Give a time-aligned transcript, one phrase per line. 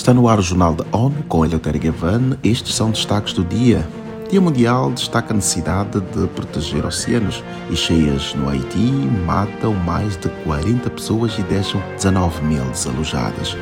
[0.00, 2.38] Está no ar o Jornal da ONU com Eleutério Gavan.
[2.42, 3.86] Estes são destaques do dia.
[4.30, 8.90] Dia Mundial destaca a necessidade de proteger oceanos e cheias no Haiti
[9.26, 13.54] matam mais de 40 pessoas e deixam 19 mil desalojadas.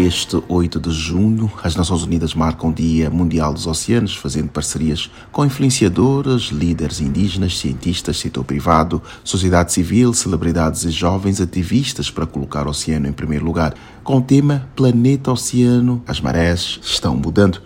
[0.00, 5.10] Este 8 de junho, as Nações Unidas marcam o Dia Mundial dos Oceanos, fazendo parcerias
[5.30, 12.66] com influenciadores, líderes indígenas, cientistas, setor privado, sociedade civil, celebridades e jovens ativistas para colocar
[12.66, 13.74] o oceano em primeiro lugar.
[14.02, 17.60] Com o tema Planeta Oceano, as marés estão mudando.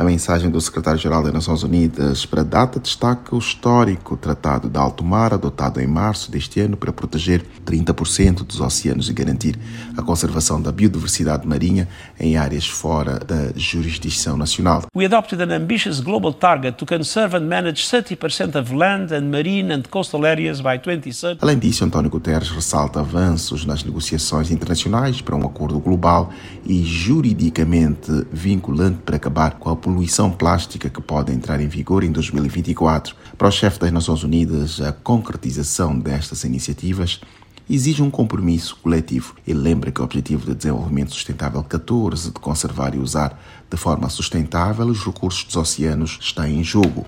[0.00, 4.78] A mensagem do secretário-geral das Nações Unidas para a data destaca o histórico Tratado de
[4.78, 9.58] Alto Mar, adotado em março deste ano para proteger 30% dos oceanos e garantir
[9.94, 11.86] a conservação da biodiversidade marinha
[12.18, 14.84] em áreas fora da jurisdição nacional.
[14.96, 19.70] We adopted an ambitious global target to conserve and manage 30% of land and marine
[19.70, 21.40] and coastal areas by 2030.
[21.42, 26.30] Além disso, António Guterres ressalta avanços nas negociações internacionais para um acordo global
[26.64, 32.12] e juridicamente vinculante para acabar com a poluição plástica que pode entrar em vigor em
[32.12, 33.16] 2024.
[33.36, 37.20] Para o chefe das Nações Unidas, a concretização destas iniciativas
[37.68, 39.34] exige um compromisso coletivo.
[39.44, 43.36] Ele lembra que o Objetivo de Desenvolvimento Sustentável 14 de conservar e usar
[43.68, 47.04] de forma sustentável os recursos dos oceanos está em jogo.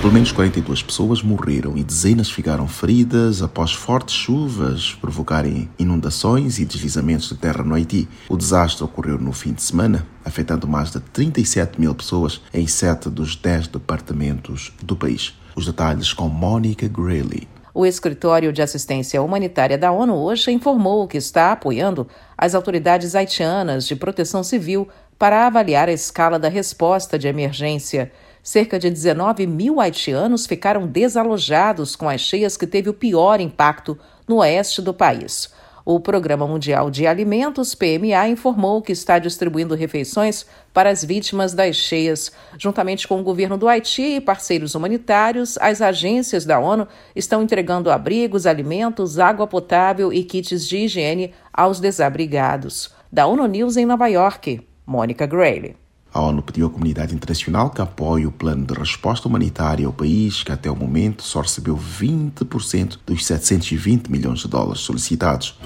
[0.00, 6.64] Pelo menos 42 pessoas morreram e dezenas ficaram feridas após fortes chuvas provocarem inundações e
[6.64, 8.06] deslizamentos de terra no Haiti.
[8.28, 13.08] O desastre ocorreu no fim de semana, afetando mais de 37 mil pessoas em sete
[13.08, 15.34] dos dez departamentos do país.
[15.56, 17.48] Os detalhes com Monica Grayley.
[17.72, 23.86] O Escritório de Assistência Humanitária da ONU hoje informou que está apoiando as autoridades haitianas
[23.86, 24.88] de proteção civil
[25.18, 28.12] para avaliar a escala da resposta de emergência.
[28.46, 33.98] Cerca de 19 mil haitianos ficaram desalojados com as cheias que teve o pior impacto
[34.24, 35.52] no oeste do país.
[35.84, 41.74] O Programa Mundial de Alimentos, PMA, informou que está distribuindo refeições para as vítimas das
[41.74, 42.30] cheias.
[42.56, 47.90] Juntamente com o governo do Haiti e parceiros humanitários, as agências da ONU estão entregando
[47.90, 52.94] abrigos, alimentos, água potável e kits de higiene aos desabrigados.
[53.10, 55.85] Da ONU News em Nova York, Mônica Grayley.
[56.16, 60.42] A ONU pediu à comunidade internacional que apoie o plano de resposta humanitária ao país,
[60.42, 65.58] que até o momento só recebeu 20% dos 720 milhões de dólares solicitados.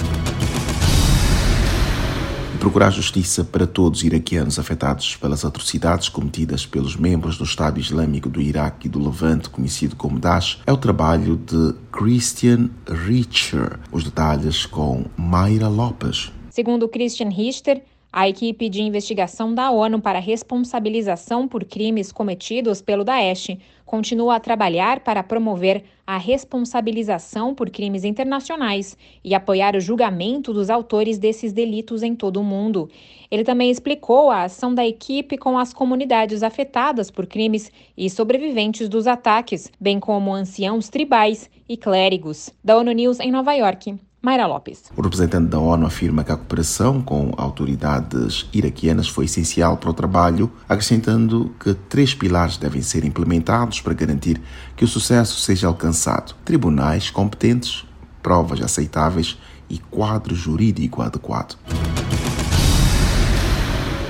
[2.58, 8.28] Procurar justiça para todos os iraquianos afetados pelas atrocidades cometidas pelos membros do Estado Islâmico
[8.28, 12.70] do Iraque e do Levante, conhecido como Daesh, é o trabalho de Christian
[13.06, 13.78] Richter.
[13.92, 16.32] Os detalhes com Mayra Lopes.
[16.50, 23.04] Segundo Christian Richter, a equipe de investigação da ONU para responsabilização por crimes cometidos pelo
[23.04, 23.56] Daesh
[23.86, 30.70] continua a trabalhar para promover a responsabilização por crimes internacionais e apoiar o julgamento dos
[30.70, 32.88] autores desses delitos em todo o mundo.
[33.30, 38.88] Ele também explicou a ação da equipe com as comunidades afetadas por crimes e sobreviventes
[38.88, 42.50] dos ataques, bem como anciãos tribais e clérigos.
[42.62, 44.09] Da ONU News em Nova York.
[44.22, 44.82] Mayra Lopes.
[44.94, 49.94] O representante da ONU afirma que a cooperação com autoridades iraquianas foi essencial para o
[49.94, 54.40] trabalho, acrescentando que três pilares devem ser implementados para garantir
[54.76, 57.86] que o sucesso seja alcançado: tribunais competentes,
[58.22, 59.38] provas aceitáveis
[59.70, 61.56] e quadro jurídico adequado.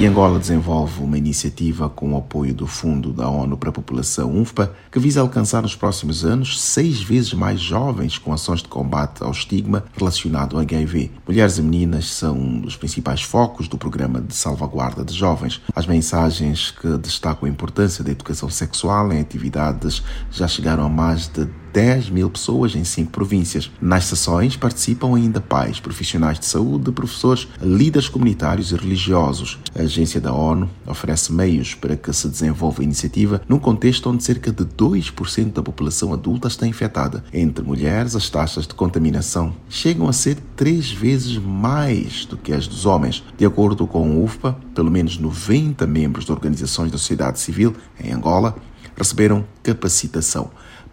[0.00, 4.34] E Angola desenvolve uma iniciativa com o apoio do Fundo da ONU para a População,
[4.34, 9.22] UNFPA, que visa alcançar nos próximos anos seis vezes mais jovens com ações de combate
[9.22, 11.10] ao estigma relacionado ao HIV.
[11.28, 15.60] Mulheres e meninas são um dos principais focos do programa de salvaguarda de jovens.
[15.77, 21.28] As mensagens que destacam a importância da educação sexual em atividades já chegaram a mais
[21.28, 23.71] de 10 mil pessoas em cinco províncias.
[23.81, 29.59] Nas sessões participam ainda pais, profissionais de saúde, professores, líderes comunitários e religiosos.
[29.79, 34.25] A agência da ONU oferece meios para que se desenvolva a iniciativa num contexto onde
[34.25, 37.25] cerca de 2% da população adulta está infectada.
[37.33, 42.66] Entre mulheres, as taxas de contaminação chegam a ser três vezes mais do que as
[42.66, 43.25] dos homens.
[43.37, 48.13] De acordo com o UFPA, pelo menos 90 membros de organizações da sociedade civil em
[48.13, 48.57] Angola
[48.97, 50.51] receberam capacitação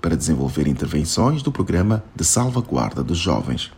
[0.08, 3.74] para desenvolver intervenções do Programa de Salvaguarda dos Jovens.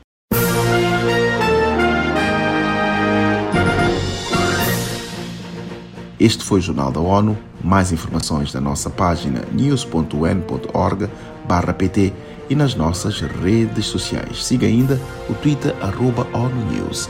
[6.19, 7.35] Este foi o Jornal da ONU.
[7.63, 12.13] Mais informações na nossa página news.un.org/pt
[12.47, 14.45] e nas nossas redes sociais.
[14.45, 17.09] Siga ainda o Twitter arroba ONU News.